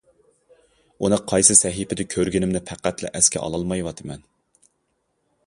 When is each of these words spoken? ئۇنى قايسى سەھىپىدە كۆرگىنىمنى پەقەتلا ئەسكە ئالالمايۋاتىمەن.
ئۇنى 1.03 1.19
قايسى 1.31 1.55
سەھىپىدە 1.59 2.07
كۆرگىنىمنى 2.15 2.63
پەقەتلا 2.71 3.13
ئەسكە 3.21 3.45
ئالالمايۋاتىمەن. 3.45 4.27